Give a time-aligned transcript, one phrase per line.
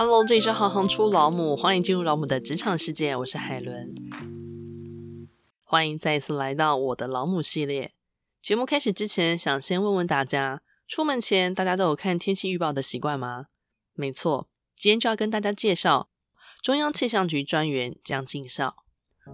[0.00, 3.92] Hello，这里是行行出老母，欢迎进入老母的职场世界，我是海伦。
[5.64, 7.90] 欢迎再一次来到我的老母系列。
[8.40, 13.46] 节目开始之前，想先问问大家，出门前大家都有看天气预报的习惯吗？
[13.94, 16.08] 没错，今天就要跟大家介绍
[16.62, 18.76] 中央气象局专员江进孝。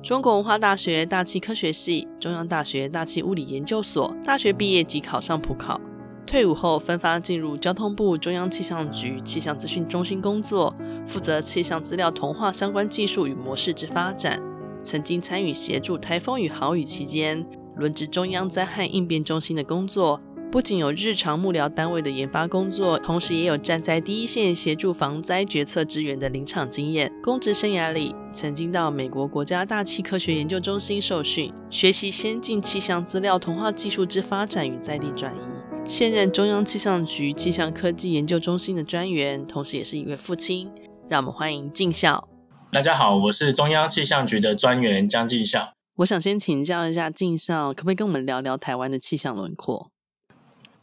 [0.03, 5.79] 中国文化大学大气科学系、中央大学大气物理研究所大学毕业即考上普考，
[6.27, 10.75] 退伍后分发进入交通部中央气象局气象资讯中心工作，
[11.07, 14.41] 负责气象资料同化相关技术与模式之发展。
[14.83, 17.45] 曾经参与协助台风与豪雨期间
[17.77, 27.11] 轮值中央灾害应变中心的工作，不仅有日常幕僚单位的研发工作，同时也有站在第一线协助防灾决策支援的临场经验。
[27.23, 35.54] 公职生涯里，曾经到美国国家大气科学研究中心受训，学习先进气象资料同化技术之发展与在地转移。
[35.87, 40.71] 现任中央气象局气象科技研究中心的专员，同时也是一位父亲。
[41.11, 42.27] 让我们欢迎进孝。
[42.73, 45.75] 大家好，我是中央气象局的专员江静孝。
[45.97, 49.91] 我想先请教一下进孝，可不可以跟我们聊聊台湾的气象轮廓？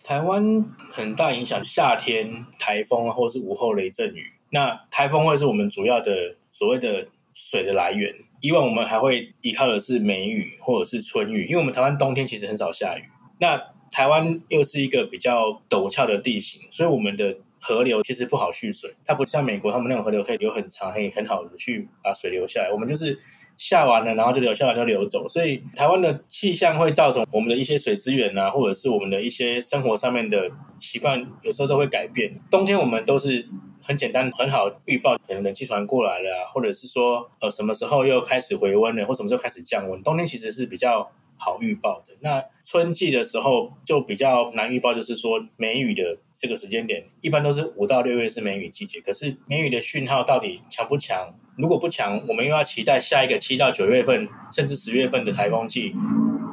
[0.03, 4.33] 台湾很大影响夏天台风或是午后雷阵雨。
[4.51, 8.13] 那台风会是我们主要的所谓的水的来源。
[8.41, 13.03] 以往我们还会依靠的是梅雨或者是春雨，因为我们台湾冬天其实很少下雨。
[13.39, 22.71] 那台湾又是一个比较陡峭的地形，所以我们的河流其实不好蓄水，它不像美国，他们那种河流可以流很长，可以很好的去把水流下来。
[22.71, 23.19] 我们就是
[23.57, 25.27] 下完了，然后就流下来就流走。
[25.29, 32.41] 所以台湾的气象会造成我们的一些水资源啊，或者是我们的一些生活上面的习惯，有时候都会改变。
[32.49, 33.47] 冬天我们都是
[33.83, 40.01] 很简单很好预报，可能冷气团过来了，或者是说呃什么时候又开始回温了，或什么时候开始降温。
[40.01, 41.11] 冬天其实是比较
[41.43, 42.13] 好预报的。
[42.21, 49.01] 那春季的时候就比较难预报，就是说梅雨的这个时间点，一般都是五到六月是梅雨季节。
[49.01, 51.33] 可是梅雨的讯号到底强不强？
[51.57, 55.93] 如果不强，我们又要期待下一个七到九月份，甚至十月份的台风季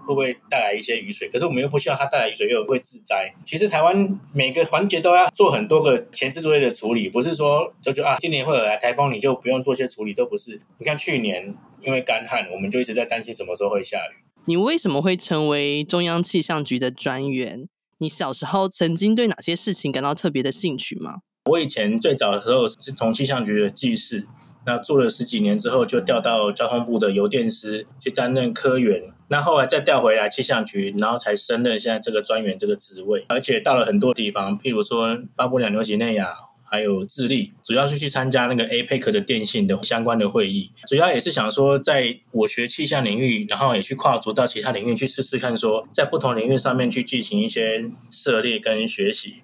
[0.06, 1.28] 会不会带来一些雨水？
[1.28, 3.32] 可是我们又不希望它带来雨水又会致灾。
[3.44, 10.60] 其实台湾每个环节都要做很多个前置作业的处理，不是说就就啊，今年会有来台风，你就不用做些处理，都不是。
[10.78, 14.27] 你看去年因为干旱，我们就一直在担心什么时候会下雨。
[14.48, 17.68] 你为什么会成为中央气象局的专员？
[17.98, 21.16] 你小时候曾经对哪些事情感到特别的兴趣吗？
[21.50, 24.26] 我以前最早的时候是从气象局的技师，
[24.64, 36.47] 那做了十几年之后，就调到交通部的邮电司去担任科员，那后来再调回来气象局，然后才升任现在这个专员这个职位，而且到了很多地方，譬如说巴布亚纽几内亚。
[36.70, 49.42] 还有智利，主要是去参加那个 APEC 的电信的相关的会议，主要也是想说，在我学气象领域，然后也去跨足到其他领域去试试看，说在不同领域上面去进行一些涉猎跟学习。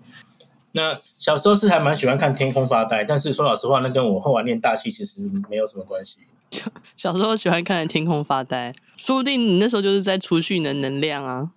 [0.73, 6.19] 那小时候是还蛮喜欢看天空发呆，但是说老实话，那跟我后来念大气其实没有什么关系。
[6.97, 11.51] 小时候喜欢看天空发呆，说不定你那时候就是在储蓄你的能量啊，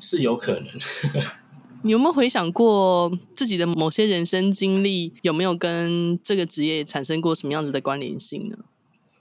[0.00, 0.66] 是有可能。
[1.84, 8.56] 你有没有回想过自己的某些人生经历，有没有跟这个职业产生过什么样子的关联性呢？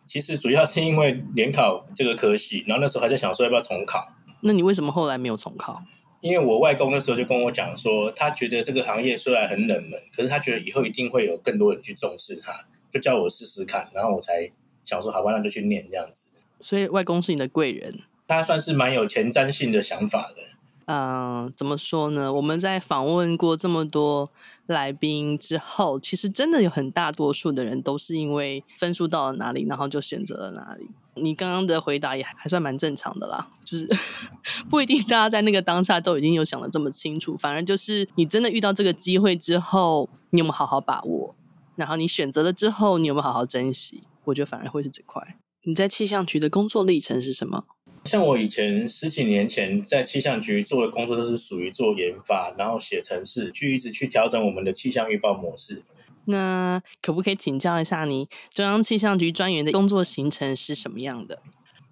[0.06, 4.14] 其实主要是因为联考这个科系，然后那时候还在想说要不要重考。
[4.42, 5.82] 那你为什么后来没有重考？
[6.20, 12.54] 因为我外公那时候就跟我讲说，他觉得这个行业虽然很冷门，可是他觉得以后一定会有更多人去重视它，
[12.92, 13.90] 就叫我试试看。
[13.94, 14.52] 然后我才
[14.86, 16.26] 想说，好吧，那就去念这样子。
[16.60, 20.44] 所以外公是你的贵人，他算是蛮有前瞻性的想法的。
[20.94, 22.34] 嗯，怎么说呢？
[22.34, 24.29] 我们在访问过这么多
[24.66, 30.85] 来宾之后，其实真的有很大多数的人都是因为分数到了哪里，然后就选择了哪里。
[31.16, 33.88] 你刚刚的回答也还算蛮正常的啦，就是
[34.69, 41.34] 不一定大家在那个当下都已经有想的这么清楚，反而就是你真的遇到这个机会之后，你有没有好好把握？
[41.78, 44.03] 然后你选择了之后，你有没有好好珍惜？
[44.25, 45.38] 我觉得反而会是这块。
[45.63, 47.63] 你在气象局的工作历程是什么？
[48.04, 55.84] 像我以前十几年前在气象局做的工作，都是属于做研发，然后写程式，去一直去调整我们的气象预报模式。
[56.26, 61.40] 那可不可以请教一下你，中央气象局专员的工作行程是什么样的？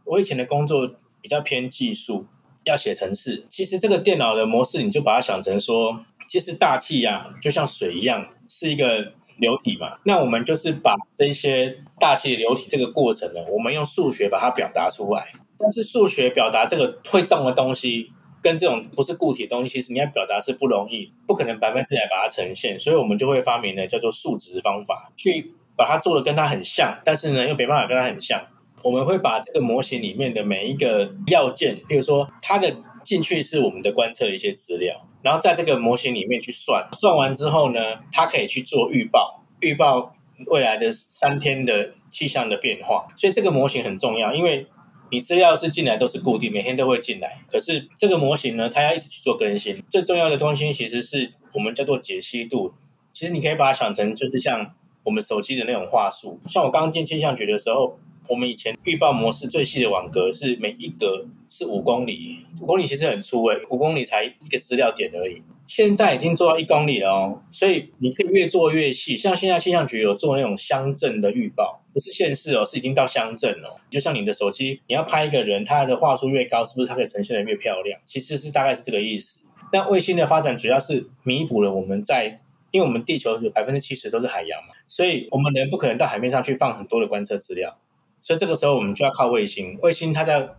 [0.05, 2.25] 我以前的工作比较偏技术，
[2.63, 3.45] 要写程式。
[3.47, 9.97] 其实这个电脑的模式，你就把它想成说，其实大气呀、啊，就像水一样，是一个流体嘛。
[10.03, 15.25] 那我们就是把这些大气流体这个过程呢，我们用数学把它表达出来。
[15.57, 28.41] 但是数学表达这个会动的东西，跟这种不是固体的东西，其实你要表达是不容易，不可能百分之百把它呈现，所以我们就会发明了叫做数值方法，去把它做的跟它很像，但是呢又没办法跟它很像。
[28.81, 37.79] 我们会把这个模型里面的每一个要件，比如说它的进去是我们的观测一些资料，然后在这个模型里面去算，算完之后呢，
[38.11, 40.15] 它可以去做预报，预报
[40.47, 43.07] 未来的三天的气象的变化。
[43.15, 44.67] 所以这个模型很重要，因为
[45.11, 47.39] 你资料是进来都是固定，每天都会进来。
[47.51, 49.83] 可是这个模型呢，它要一直去做更新。
[49.89, 52.73] 最重要的东西其实是我们叫做解析度。
[53.11, 54.73] 其实你可以把它想成就是像
[55.03, 56.39] 我们手机的那种画素。
[56.47, 57.97] 像我刚刚进气象局的时候，
[58.29, 65.41] 我们以前预报模式最细的网格是每一格是五公里，五公里其实很粗诶，五公里才一个资料点而已。
[65.67, 69.15] 现在已经做到一公里了哦，所以你可以越做越细。
[69.15, 73.79] 像现在气象局有做那种乡镇的预报，不是县市哦，是已经到乡镇了。
[73.89, 77.99] 就像你的手机，你要拍一个人，他的话术越高，是不是它可以呈现得越漂亮？
[78.03, 79.41] 其实是大概是这个意思。
[79.71, 82.41] 那卫星的发展主要是弥补了我们在，
[82.71, 87.77] 因为我们地球有百分之七十都是海洋嘛，所以我们人不可能到海面上去放很多的观测资料。
[88.23, 90.49] 所以这个时候我们就要靠卫星，卫星它在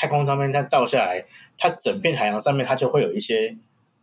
[0.00, 1.22] 太空上面它照下来，
[1.58, 3.54] 它整片海洋上面它就会有一些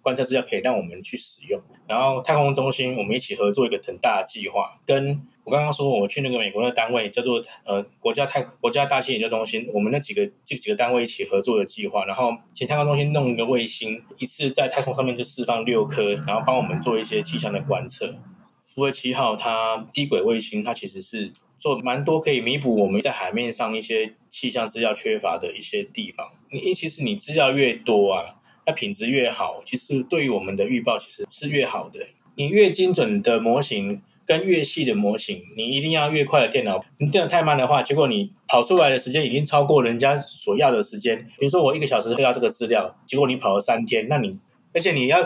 [0.03, 1.59] 观测资料可以让我们去使用。
[1.88, 18.13] 然后太空中心我们一起合作一个很大的计划，跟我刚刚说我去那个美国的单位叫做呃国家太国家大气研究中心，我们那几个这几个单位一起合作的计划，然后请太空中心弄一个卫星，一次在太空上面就释放六颗，然后帮我们做一些气象的观测。
[18.61, 21.33] 福卫七号它低轨卫星，它其实是。
[21.57, 26.25] 做蛮多可以弥补我们在海面上一些气象资料缺乏的一些地方。
[26.51, 32.00] 你其实你资料越多啊，那品质越好，其实对于我们的预报其实是越好的。
[32.36, 36.83] 你越精准的模型跟越细的模型，你一定要越快的电脑。
[37.00, 41.27] 你电脑太慢的话，结果你跑出来的时间已经超过人家所要的时间。
[41.39, 44.38] 比如说我一个小时要这个资料，结果你跑了三天，那你
[44.74, 45.18] 而且你要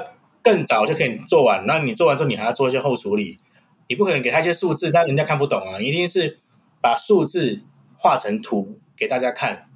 [0.42, 3.38] 更早就可以做完，那你做完之后你还要做一些后处理。
[3.92, 5.78] 你不可能给他一些数字，但人家看不懂啊！
[5.78, 6.38] 你一定是
[6.80, 7.62] 把数字
[7.94, 9.70] 画成图给大家看。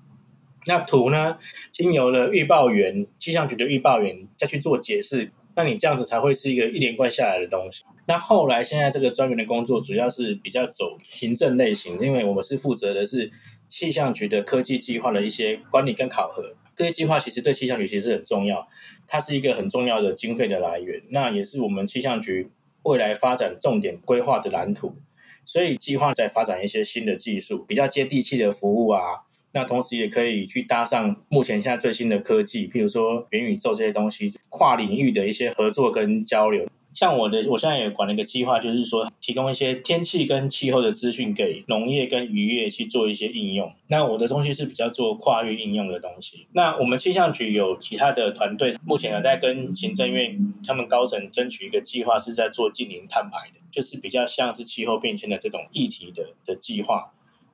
[0.67, 1.37] 那图呢，
[1.69, 7.83] 经由了预报员、气象局的预报员再去做解释，那你这样子才会是一个一连贯下来的东西。
[8.07, 13.29] 那后来现在这个专员的工作主要是比较走行政类型，因为我们是负责的是
[13.67, 16.55] 气象局的科技计划的一些管理跟考核。
[16.73, 18.65] 科技计划其实对气象局其实很重要，
[19.05, 22.49] 它是一个很重要的经费的来源，那也是我们气象局。
[22.85, 24.95] 未来发展重点规划的蓝图，
[25.43, 29.25] 所以计划在发展一些新的技术，比较接地气的服务啊。
[29.53, 36.67] 那同时也可以去搭上目前现在最新的科技，譬如说元宇宙这些东西，跨领域的一些合作跟交流。
[36.95, 43.69] 像我的，我现在也管了一个计划，就是说提供一些天气跟气候的资讯给农业跟渔业去做一些应用。
[43.89, 46.47] 那我的东西是比较做跨域应用的东西。
[46.53, 57.11] 那我们气象局有其他的团队，目前还在跟行政院他们高层争取一个计划，是在做近零碳排的，就是比较像是气候变迁的这种议题的的计划。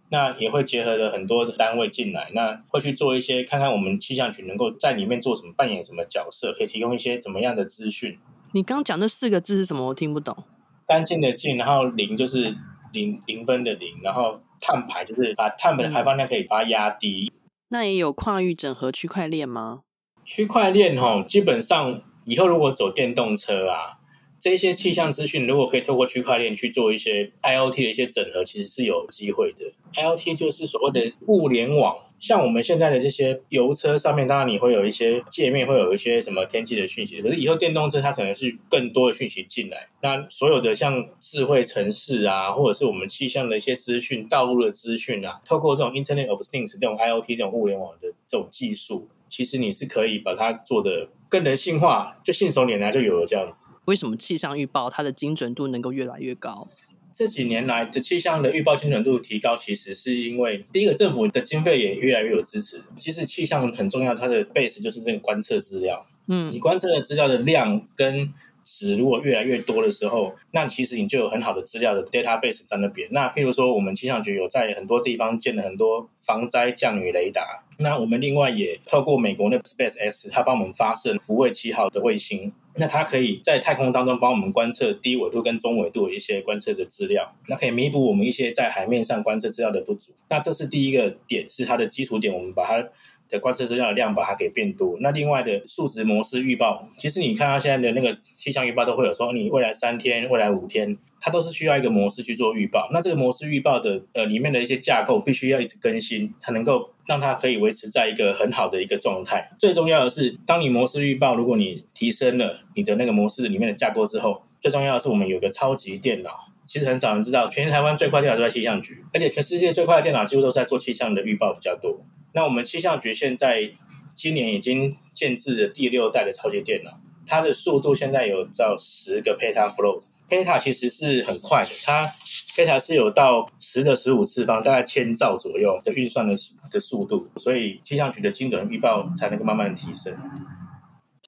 [0.10, 8.20] 那也会结合了很多的单位进来，那会去做一些，看看我们气象局能够在里面做什么，扮演什么角色，可以提供一些怎么样的资讯。
[8.54, 9.88] 你刚讲那四个字是什么？
[9.88, 10.44] 我听不懂。
[10.86, 12.56] 干净的净，然后零就是
[12.92, 17.32] 零零分的零，然后碳排就是把碳的排放量可以把它压低。
[17.70, 19.82] 那也有跨域整合区块链吗？
[20.26, 23.98] 区块链哈，基本上以后如果走电动车啊。
[24.42, 29.72] 这些气象资讯如果可以透过区块链去做一些 IoT 的一些整合，其实是有机会的。
[29.94, 37.22] IoT 就是所谓的物联网，像我们现在的这些油车上面，当然你会有一些界面，会有一些什么天气的讯息。
[37.22, 53.66] 可是以后电动车它可能是更多的讯息进来，那所有的像智慧城市啊，或者是我们气象的一些资讯、道路的资讯啊，透过这种 Internet of Things 这种 IoT 这种物联网的这种技术，其实你是可以把它做的更人性化，就信手拈来就有了这样子。
[53.92, 56.66] 为什么气象预报它的精准度能够越来越高？
[57.12, 62.82] 这几年来的气象的预报精准度提高，其实是因为第一个政府的经费也越来越有支持。
[62.96, 66.08] 其实气象很重要，它的 base 就是这个观测资料。
[66.28, 73.08] 嗯，你观测的资料的量跟值如果越来越多的时候，那其实你就有很好的资料的 database 在那边。
[73.12, 77.64] 那譬如说，我们气象局有在很多地方建了很多防灾降雨雷达。
[77.80, 82.54] 那我们另外也透过美国那 SpaceX，它帮我们发射福卫七号的卫星。
[82.76, 90.14] 那它可以在太空当中帮我们观测低纬度跟中纬度的一些观测的资料，那可以弥补我们一些在海面上观测资料的不足。
[90.30, 92.88] 那这是第一个点，是它的基础点，我们把它
[93.32, 94.98] 的观测资料的量把它给变多。
[95.00, 101.00] 那另外的数值模式预报，其实你看到现在的那个气象预报都会有说，你未来三天、未来五天。
[101.24, 109.52] 它都是需要一个模式去做预报，那这个模式预报的呃里面的一些架构必须要一直更新，才能够让它可以维持在一个很好的一个状态。
[109.60, 116.51] 最重要的是，当你模式预报，如果你提升了你的那个模式里面的架构之后，最重要的是我们有个超级电脑。
[116.72, 122.02] 其实很少人知道，全台湾最快电脑都在气象局，而且全世界最快的电脑几乎都是在做气象的预报比较多。
[122.32, 123.70] 那我们气象局现在
[124.16, 126.92] 今年已经建置了第六代的超级电脑。
[127.28, 132.10] 它的速度现在有到十个 petaflops，peta 其实是很快的，它
[132.56, 136.34] 这台是有到十的十五次方，大概千兆左右的运算的
[136.72, 140.18] 的速度，所以气象局的精准预报才能够慢慢提升。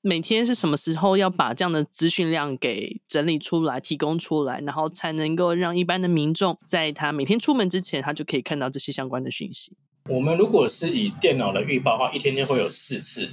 [0.05, 9.77] 每天是什么时候要把这样的资讯量给整理出来、提供出来，然后才能够让一般的民众在他每天出门之前，他就可以看到这些相关的讯息？
[10.10, 13.29] 我们如果是以电脑的预报的话，一天就会有四次。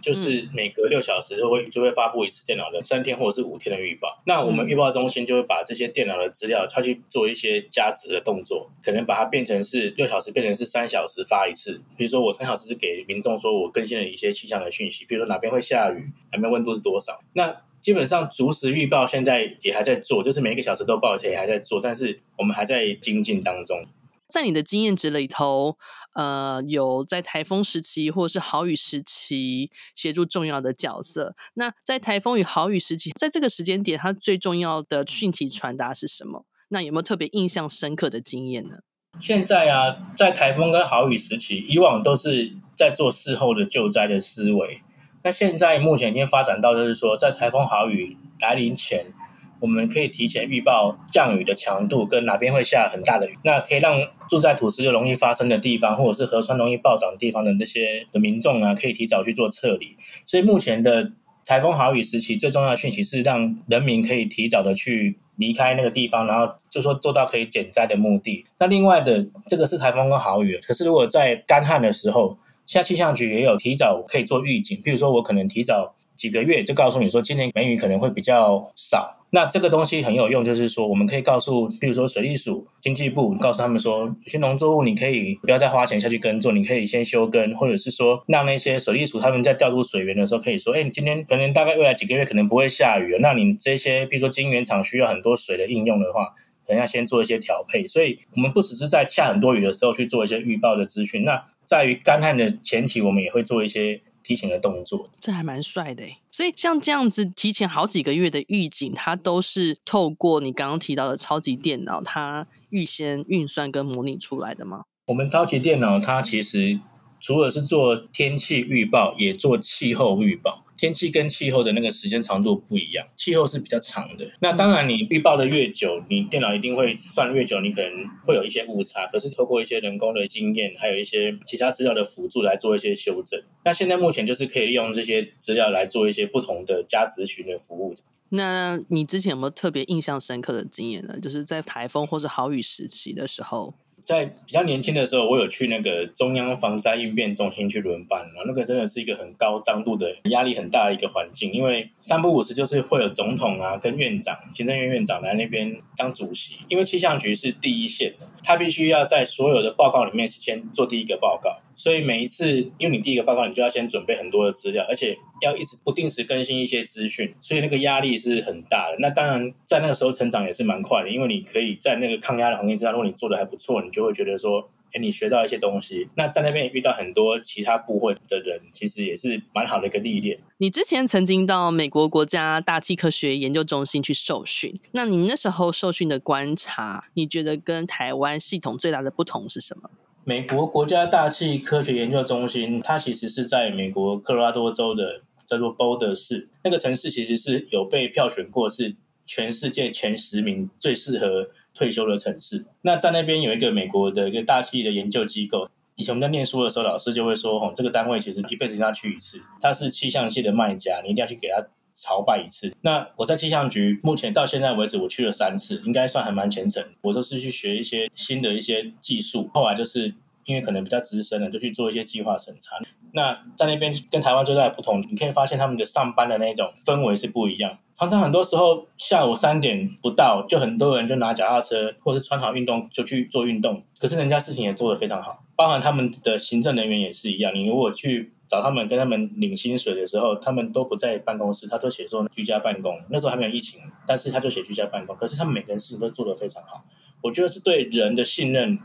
[0.00, 4.22] 就是每隔六小时就会就会发布一次电脑的三天或者是五天的预报。
[4.26, 11.82] 那我们预报中心就会把这些电脑的资料，它去做一些加值的动作，可能把它变成是六小时变成是三小时发一次。
[11.96, 17.20] 比如说我三小时是给民众说我更新了一些气象的讯息，比如说哪边会下雨，哪边温度是多少。
[17.34, 23.84] 那基本上逐时预报现在也还在做，就是每一个小时都报，而且也还在做，但是我们还在精进当中。
[24.28, 25.78] 在你的经验值里头，
[26.14, 31.36] 呃，有在台风时期或者是豪雨时期协助重要的角色。
[31.54, 36.44] 那在台风与豪雨时期，在这个时间点，它最重要的讯息传达是什么？
[36.70, 38.78] 那有没有特别印象深刻的经验呢？
[39.20, 44.82] 现在啊，在台风跟豪雨时期，以往都是在做事后的救灾的思维。
[45.22, 49.12] 那现在目前已经发展到，就是说，在台风豪雨来临前。
[49.60, 53.98] 我们可以提前预报降雨的强度跟哪边会下很大的雨，那可以让
[54.28, 59.96] 住在土石流容易发生的地方，或者是河川容易暴涨的地方的那些的民众啊，可以提早去做撤离。
[60.26, 61.12] 所以目前的
[61.44, 68.44] 台风豪雨时期，最重要的讯息是让人民可以提早的去离开那个地方，然后就说做到可以减灾的目的。
[68.58, 75.94] 那另外的这个是台风跟豪雨，可是如果在干旱的时候，现在气象局也有提早可以做预警，譬如说我可能提早。
[76.18, 79.17] 几个月就告诉你说，今年梅雨可能会比较少。
[79.30, 96.32] 那这个东西很有用，就是说我们可以告诉，比如说水利署、经济部，告诉他们说，有些农作物你可以不要再花钱下去耕作，你可以先休耕，或者是说让那些水利署他们在调度水源的时候，可以说，哎，你今天可能大概未来几个月可能不会下雨，那你这些比如说晶圆厂需要很多水的应用的话，
[96.66, 97.86] 可能要先做一些调配。
[97.86, 104.00] 所以，我们不只是在下很多雨的时候去做一些预报的资讯，那在于干旱的前期，我们也会做一些。
[104.28, 106.04] 提前的动作，这还蛮帅的。
[106.30, 114.82] 所以像这样子提前好几个月的预警，它都是透过你刚刚提到的超级电脑，它预先运算跟模拟出来的吗？
[115.06, 116.78] 我们超级电脑它其实
[117.18, 120.66] 除了是做天气预报，也做气候预报。
[120.76, 124.24] 天气跟气候的那个时间长度不一样，气候是比较长的。
[124.38, 127.90] 那当然，你预报的越久，你电脑一定会算越久，你可能
[128.24, 129.04] 会有一些误差。
[129.08, 133.42] 可是透过一些人工的经验，还有一些其他资料的辅助来做一些修正。
[133.68, 137.94] 那现在目前就是可以利用这些资料来做一些不同的加值询的服务。
[138.30, 141.18] 那你之前有没有特别印象深刻的经验呢？
[141.20, 143.74] 就是在台风或者豪雨时期的时候。
[144.00, 161.58] 在比较年轻的时候，我有去那个中央防灾应变中心去轮班，然后那个真的是一个很高张度的、压力很大的一个环境，因为三不五时就是会有总统啊跟院长、行政院院长来那边当主席，因为气象局是第一线的，他必须要在所有的报告里面先做第一个报告。
[161.78, 168.96] 所以每一次，因为你第一个报告，你就要先准备很多的资料，而且要一直不定时更新一些资讯，所以那个压力是很大的。
[168.98, 176.08] 那当然，在那个时候成长也是蛮快的，因为你可以在那个抗压的环境之下，如果你做的还不错，你就会觉得说，哎，你学到一些东西。
[176.16, 180.40] 那在那边也遇到很多其他部会的人，其实也是蛮好的一个历练。
[180.56, 189.88] 你之前曾经到美国国家大气科学研究中心去受训，那你那时候受训的观察，你觉得跟台湾系统最大的不同是什么？
[190.28, 198.94] 美国国家大气科学研究中心，它其实是在美国科罗拉多州的叫做 Boulder 市，那个城市其实是有被票选过是
[199.24, 202.66] 全世界前十名最适合退休的城市。
[202.82, 205.66] 那在那边有一个美国的一个大气的研究机构，
[205.96, 211.66] 以前我们在念书的时候，老师就会说，哦，这个单位其实一辈子一定要去一次，它是气象系的卖家，你一定要去给他
[211.98, 212.72] 朝拜一次。
[212.82, 216.82] 那我在气象局目前到现在为止，我去了三次，应该算还蛮虔诚。
[217.02, 220.14] 我都是去学一些新的一些技术，后来就是
[220.44, 222.76] 因为可能比较资深了，就去做一些计划审查。
[223.12, 227.78] 那在那边跟台湾最大的不同，你可以发现他们的上班的那种氛围是不一样。
[227.94, 233.82] 常常很多时候下午三点不到，就很多人就拿脚踏车或是穿好运动就去做运动。
[233.98, 237.52] 可是人家事情也做得非常好，包含他们的行政人员也是一样。
[237.52, 242.98] 你如果去找他们跟他们领薪水的时候，他们都不在办公室，他都写说居家办公。
[243.10, 245.14] 那时候还没有疫情，但是他就写居家办公。
[245.14, 246.84] 可是他们每个人事情都做得非常好，
[247.22, 248.78] 我觉得是对人的信任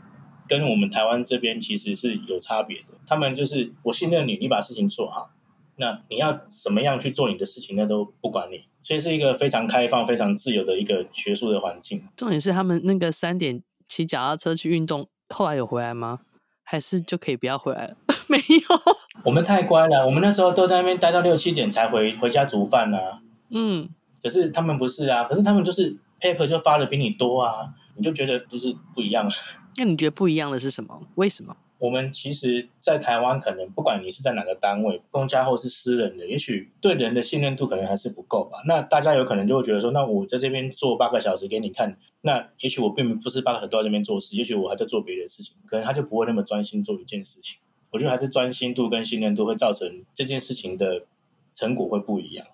[0.46, 2.98] 跟我们台湾这边其实是有差别的。
[3.06, 5.30] 他们就是我信任你，你把事情做好，
[5.76, 8.66] 那你要怎么样去做你的事情，那都不管你。
[8.82, 12.06] 所以是一个非常开放、非常自由的一个学术的环境。
[12.14, 16.18] 重点是他们那个三点骑脚踏车去运动，后来有回来吗？
[16.62, 17.96] 还是就可以不要回来了？
[18.28, 20.06] 没有，我们太乖了。
[20.06, 23.20] 我们那时候都在那边待到六七点才回回家煮饭啊。
[23.50, 23.88] 嗯，
[24.22, 27.74] 可是他们不是啊，可是他们就是 paper 就发的比你多啊。
[27.96, 29.30] 你就觉得就是不一样。
[29.78, 31.00] 那你觉得不一样的是什么？
[31.14, 31.56] 为什么？
[31.78, 38.58] 我们其实，在台湾，可能不管你是在哪个单位，公家或是私人的，也许对人的信任度可能还是不够吧。
[38.66, 47.58] 那大家有可能就会觉得说，那我在这边做八个小时给你看，那也许我并不是八个小时都在这边做事，也许我还在做别的事情，可能他就不会那么专心做一件事情。
[47.94, 51.06] 我觉得还是专心度跟信任度会造成这件事情的
[51.54, 52.44] 成果会不一样。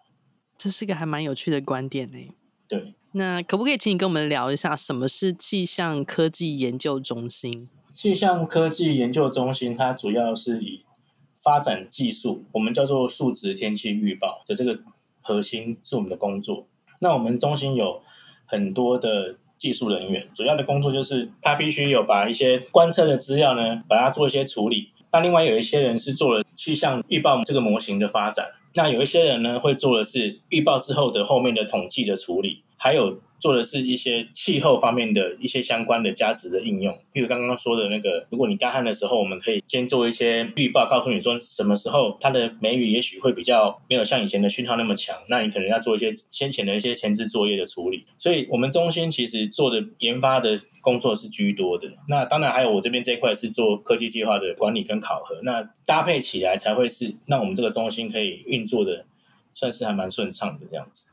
[0.58, 2.18] 这是一个还蛮有趣的观点呢。
[2.68, 7.70] 对，那可不可以请你跟我们聊一下，什么是气象科技研究中心？
[7.90, 10.84] 气象科技研究中心，它主要是以
[11.38, 14.80] 发展技术，我们叫做数值天气预报的这个
[15.22, 16.66] 核心是我们的工作。
[17.00, 18.02] 那我们中心有
[18.44, 24.90] 很多的技术人员，主要的工作就是他必须有把一些观测的资料呢，把它做一些处理。
[25.12, 33.18] 那另外有一些人是做了去向预报这个模型的发展，那有一些人呢会做的是预报之后的后面的统计的处理，还有。
[33.40, 48.04] 做的是一些气候方面的一些相关的价值的应用，比如刚刚说的那个，如果你干旱的时候，我们可以先做一些预报，告诉你说什么时候它的梅雨也许会比较没有像以前的讯号那么强，那你可能要做一些先前的一些前置作业的处理。
[48.18, 51.90] 所以，我们中心其实做的研发的工作是居多的。
[52.08, 59.06] 那当然还有我这边这一块是做科技计划的管理跟考核，那搭配起来才会是让我们这个中心可以运作的，
[59.54, 61.06] 算是还蛮顺畅的这样子。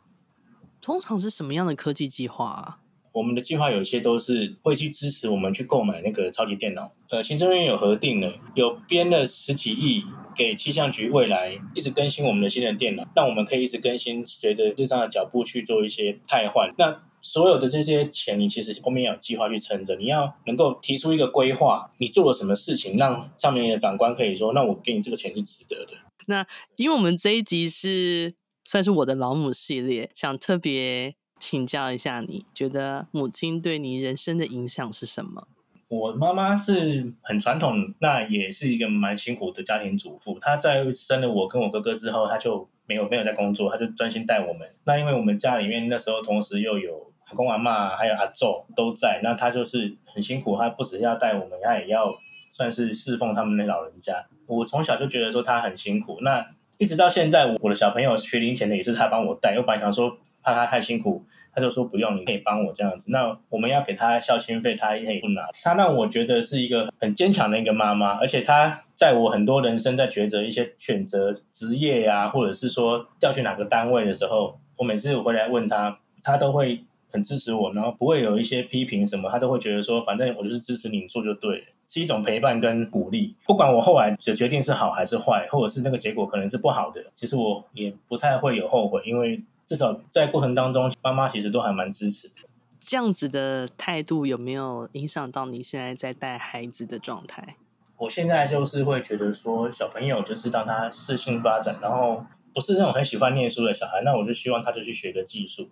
[0.88, 2.80] 通常是什么样的科技计划啊？
[3.12, 6.94] 我们的计划有一些都是会去支持我们去购买那个超级电脑。
[7.10, 16.74] 呃，行政院有核定了，有编了十几亿给气象局，未来一直更新我们的新的电脑，让我们可以一直更新，随着日上的脚步去做一些汰换。
[16.78, 25.98] 那所有的这些钱，你其实后面要有计划去撑着，你要能够提出一个规划，你做了什么事情，让上面的长官可以说，那我给你这个钱是值得的。
[26.28, 28.36] 那因为我们这一集是。
[28.68, 35.48] 算是我的老母系列，想特别请教一下你，你觉得母亲对你人生的影响是什么？
[35.88, 40.38] 我妈妈是很传统，那也是一个蛮辛苦的家庭主妇。
[40.38, 44.68] 她在生了我跟我哥哥之后，她就没有没有在工作，她就专心带我们。
[44.84, 52.14] 那因为我们家里面那时候同时又有阿公阿妈还有阿祖都在，那她就是很辛苦，她不只是要带我们，她也要
[52.52, 54.26] 算是侍奉他们的老人家。
[54.46, 56.46] 我从小就觉得说她很辛苦，那。
[56.78, 59.56] 一直到现在，我的小朋友学龄前的也是他帮我带。
[59.58, 63.12] 我本来想说怕他太辛苦，他就说不用，你可以帮我这样子。
[63.12, 65.42] 那我们要给他孝心费，他也不拿。
[65.64, 76.84] 他让我觉得是一个很坚强的一个妈妈，而且他在我很多人生在抉择一些选择职业呀、或者是说要去哪个单位的时候，我每次回来问他，他都会。
[77.12, 83.36] 很支持我，然后不会有一些批评什么，他都会觉得说，反正我就是支持你做就对了，是一种陪伴跟鼓励。
[83.46, 92.36] 不管我后来的决定是好还是坏，或者是那个结果可能是不好的，其实我也不太会有后悔，因为至少在过程当中，妈妈其实都还蛮支持的。
[92.80, 97.56] 这样子的态度有没有影响到你现在在带孩子的状态？
[97.98, 105.70] 我现在就是会觉得说，小朋友就是让他适性发展，然后不是那种很喜欢念书的小孩，那我就希望他就去学个技术。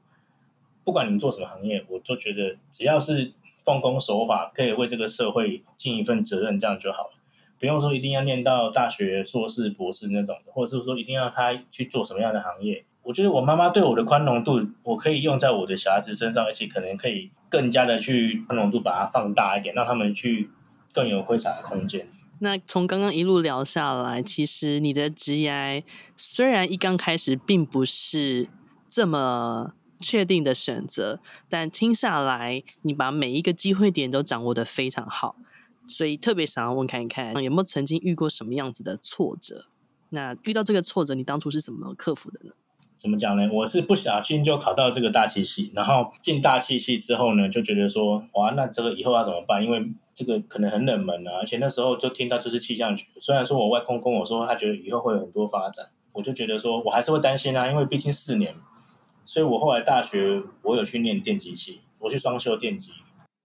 [0.86, 3.34] 不管你们做什么行业，我都觉得只要是
[3.66, 7.10] 奉公守法，可以为这个社会尽一份责任，这样就好了。
[7.60, 12.86] 不用说一定要念到大学、硕士、博士那种，或者是说一定要他去做什么样的行业。
[13.02, 20.50] 我觉得我妈妈对我的宽容度，我可以用在我的小孩子身上，而且可能可以更加的去宽容度把它放大一点，让他们去
[20.94, 22.06] 更有挥洒的空间。
[22.40, 25.84] 那从刚刚一路聊下来，其实你的职业
[26.16, 28.48] 虽然一刚开始并不是
[28.88, 29.74] 这么。
[30.00, 35.36] 确定的选择，但听下来，你把每一个机会点都掌握得非常好，
[35.88, 39.66] 所以特别想要问看一看，有没有曾经遇过什么样子的挫折？
[40.10, 42.52] 那遇到这个挫折，你当初是怎么克服的呢？
[42.98, 43.50] 怎么讲呢？
[43.52, 49.64] 我是不小心就考到这个大气系，然后进大气系之后呢，就觉得说，哇，那这个以后要怎么办？
[49.64, 58.56] 因为这个可能很冷门啊，而且那时候就听到就是气象局，虽然说我外公跟我说他觉得以后会有很多发展，我就觉得说我还是会担心啊，因为毕竟四年。
[59.26, 62.92] 所以我后来大学我有去念电机系，我去双修电机。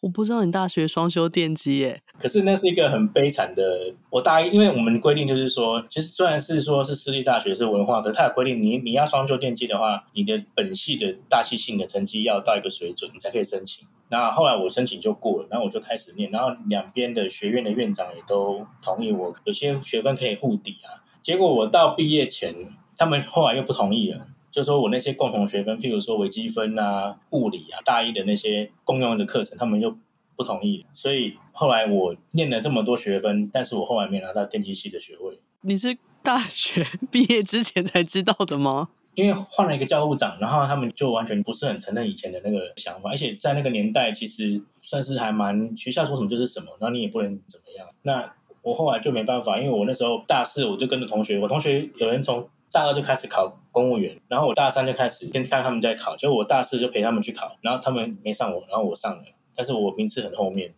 [0.00, 2.00] 我不知道你大学双修电机耶。
[2.18, 3.94] 可是那是一个很悲惨的。
[4.08, 13.86] 我大一，因为我们规定就是说，其实虽然是说是私立大学是文化，可是它有规定，你你要双修电机的话，你的本系的大气性的成绩要到一个水准，你才可以申请。
[14.08, 21.04] 那后来我申请就过了，然后我就开始念，然后两边的学院的院长也都同意我，有些学分可以互抵啊。
[21.20, 22.54] 结果我到毕业前，
[22.96, 24.26] 他们后来又不同意了。
[24.50, 29.96] 就说我那些共同学分，譬如说微积分啊、物理啊，大一的那些共用的课程，他们又
[30.36, 35.38] 不同意，所以后来我念了这么多学分，但是我后来没拿到电机系的学位。
[35.62, 38.88] 你是大学 毕业之前才知道的吗？
[39.14, 47.86] 因为换了一个教务长，然后他们就完全不是很承认以前的那个想法，而且在那个年代，其实算是还蛮学校说什么就是什么，然后你也不能怎么样。
[48.02, 48.32] 那
[48.62, 60.74] 我后来就没办法，因为我那时候大四我就跟着同学，我同学有人从大二就开始考公务员，然后我大三就开始先看他们在考，就我大四就陪他们去考，然后他们没上我，然后我上了，但是我名次很后面。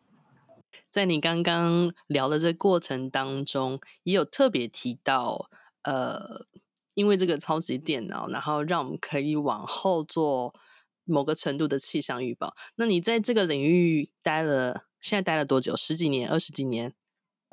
[0.90, 5.48] 在你刚刚聊的这个过程当中，也有特别提到，
[5.84, 6.44] 呃，
[6.92, 10.54] 因为这个超级电脑，然后让我们可以往后做
[11.04, 12.54] 某个程度的气象预报。
[12.74, 15.74] 那你在这个领域待了，现在待了多久？
[15.74, 16.28] 十几年？
[16.28, 16.92] 二十几年？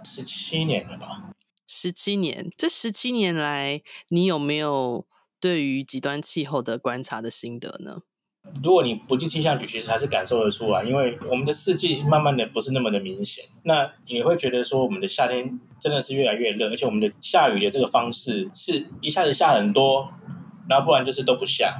[0.04, 1.32] 十七年了吧？
[1.66, 2.52] 十七年。
[2.58, 5.08] 这十七年来，你有没有
[5.40, 8.02] 对于极端气候的观察的心得呢？
[8.64, 13.44] 如果你不进气象局，其实还是感受得出来，因为我们的四季慢慢的不是那么的明显。
[13.64, 20.10] 那你会觉得说，我们的夏天真的是越来越热，而且我们的下雨的这个方式是一下子下很多，
[20.70, 21.76] 然后不然就是都不下。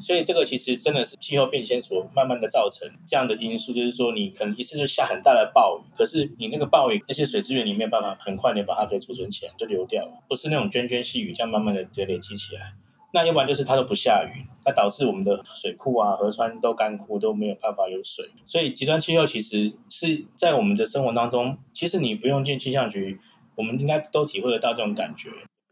[0.00, 12.72] 所以这个其实真的是气候变迁所慢慢的造成这样的因素，就是说你可能一次就下很大的暴雨，可是你那个暴雨那些水资源你没有办法很快的把它给储存起来，就流掉了，不是那种涓涓细雨这样慢慢的就累积起来。
[13.12, 18.30] 那要不然就是它都不下雨，那导致我们的水库啊、河川都干枯，都没有办法有水。
[18.46, 23.18] 所以极端气候其实是在我们的生活当中，其实你不用进气象局，
[23.56, 25.30] 我们应该都体会得到这种感觉。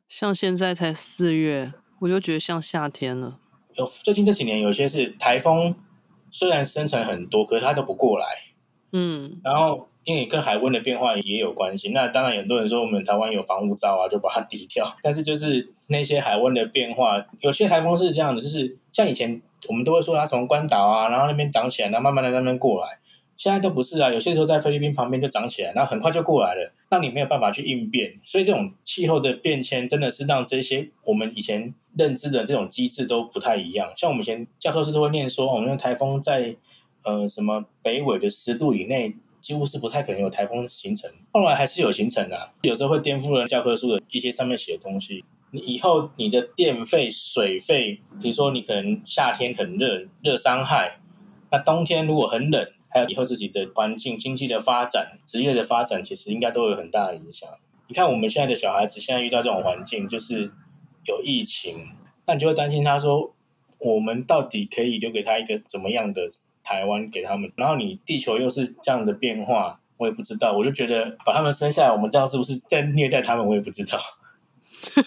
[0.08, 3.38] 像现在才四月，我就觉得像夏天了。
[3.74, 5.74] 有最近这几年有些是台风，
[6.30, 8.26] 虽然生成很多，可是它都不过来。
[8.92, 9.88] 嗯，然后。
[10.08, 14.90] 因为跟海温的变化也有关系，那当然很多人说我们台湾有防雾罩啊，就把它抵掉。
[15.02, 22.98] 但是就是那些海温的变化，有些台风是这样的，就是像以前我们都会说它从关岛啊，然后那边涨起来，然后慢慢的那边过来。
[23.36, 28.10] 现在都不是啊，有些时候在菲律宾旁边就涨起来，然后很快就过来了，让你没有办法去应变。
[28.24, 33.92] 所以这种气候的变迁真的是让这些我们以前认知的这种机制都不太一样。
[33.94, 36.56] 像我们以前教科书都会念说，我们的台风在
[37.02, 39.14] 呃什么北纬的十度以内。
[39.48, 45.24] 几乎是不太可能有台风形成，后来还是有形成啊，有时候会颠覆了教科书的一些上面写的东西。
[45.52, 51.00] 你以后你的电费、水费，比如说你可能夏天很热，热伤害；
[51.50, 57.48] 那冬天如果很冷，还有以后自己的环境、经济的发展、职业的发展，其实应该都有很大的影响。
[57.86, 60.52] 你看我们现在的小孩子，现在遇到这种环境，就是
[61.06, 61.78] 有疫情，
[62.26, 63.34] 那你就会担心他说，
[63.78, 66.28] 我们到底可以留给他一个怎么样的？
[66.68, 70.52] 台湾给他们，然后你地球又是这样的变化，我也不知道。
[70.52, 73.46] 我就觉得把他们生下来，我们这样是不是在虐待他们？
[73.46, 73.98] 我也不知道。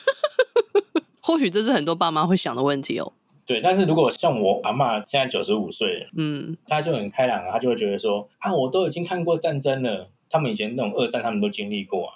[1.22, 3.14] 或许这是很多爸妈会想的问题哦。
[3.46, 12.14] 对，但是如果像我阿妈现在九十五岁，嗯，他就很开朗啊，他就会觉得说啊，我都已经看过战争了，他们以前那种二战他们都经历过啊，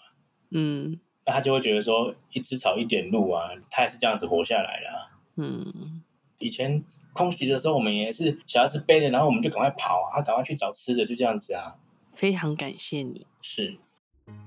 [0.50, 6.02] 嗯，那他就会觉得说一枝草一点露啊，他也是这样子活下来的啊，嗯，
[6.40, 6.84] 以前。
[7.16, 11.78] 空袭的时候，我们也是小孩子背着，然后我们就赶快跑啊，赶快去找吃的，就这样子啊。
[12.14, 13.78] 非常感谢你，是，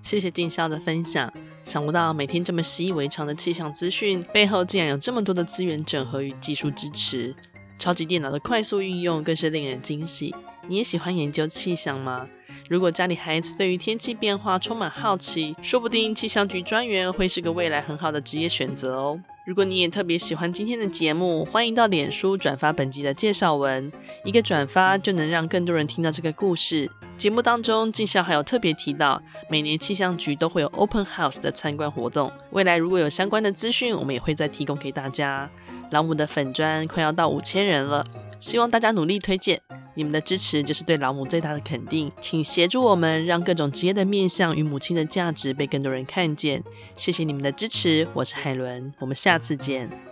[0.03, 1.33] 谢谢定肖的分享。
[1.65, 7.35] 想不到每天这么习以为常的气象资讯背后，竟然有这么多的资源整合与技术支持。
[7.79, 10.35] 超级电脑的快速运用更是令人惊喜。
[10.67, 12.29] 你也喜欢研究气象吗？
[12.69, 19.21] 如果家里孩子对于天气变化充满好奇，说不定气象局专员会是个未来很好的职业选择哦。
[19.49, 23.91] 如果你也特别喜欢今天的节目，欢迎到脸书转发本集的介绍文，
[24.23, 26.87] 一个转发就能让更多人听到这个故事。
[27.17, 35.49] 节目当中，静孝还有特别提到，每年气象局都会有 Open House 的参观活动，未来如果有相关的资讯，我们也会再提供给大家。
[35.93, 38.05] 老母的粉砖快要到五千人了，
[38.41, 39.61] 希望大家努力推荐。
[39.95, 46.63] 你们的支持就是对老母最大的肯定，请协助我们，让各种职业的面相与母亲的价值被更多人看见。
[46.95, 50.08] 谢谢你们的支持，我是海伦，我们下次见。